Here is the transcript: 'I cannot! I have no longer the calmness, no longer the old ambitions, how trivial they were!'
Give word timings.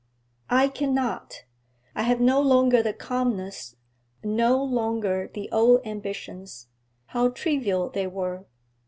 'I 0.49 0.69
cannot! 0.69 1.43
I 1.93 2.01
have 2.01 2.19
no 2.19 2.41
longer 2.41 2.81
the 2.81 2.91
calmness, 2.91 3.75
no 4.23 4.63
longer 4.63 5.29
the 5.31 5.47
old 5.51 5.85
ambitions, 5.85 6.69
how 7.05 7.29
trivial 7.29 7.87
they 7.91 8.07
were!' 8.07 8.47